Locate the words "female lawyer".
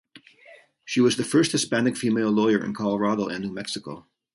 1.95-2.57